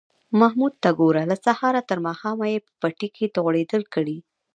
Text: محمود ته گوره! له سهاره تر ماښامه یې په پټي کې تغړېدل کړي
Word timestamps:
محمود 0.39 0.73
ته 0.83 0.89
گوره! 0.99 1.23
له 1.31 1.35
سهاره 1.45 1.81
تر 1.89 1.97
ماښامه 2.07 2.45
یې 2.53 2.59
په 2.65 2.71
پټي 2.81 3.07
کې 3.15 3.33
تغړېدل 3.35 3.83
کړي 3.93 4.17